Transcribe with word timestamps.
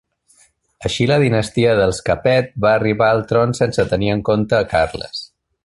Així 0.87 1.05
la 1.11 1.17
dinastia 1.23 1.75
dels 1.81 1.99
Capet 2.07 2.49
va 2.67 2.73
arribar 2.79 3.11
al 3.17 3.23
tron 3.33 3.55
sense 3.61 3.87
tenir 3.95 4.11
en 4.15 4.25
compte 4.31 4.59
a 4.63 4.67
Carles. 4.77 5.25